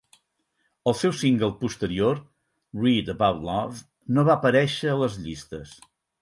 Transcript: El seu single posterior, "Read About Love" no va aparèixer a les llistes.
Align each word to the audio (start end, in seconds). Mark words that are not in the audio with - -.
El 0.91 0.95
seu 1.01 1.11
single 1.17 1.49
posterior, 1.59 2.21
"Read 2.85 3.13
About 3.15 3.45
Love" 3.51 3.85
no 4.17 4.25
va 4.31 4.37
aparèixer 4.39 4.91
a 4.95 4.97
les 5.05 5.21
llistes. 5.29 5.77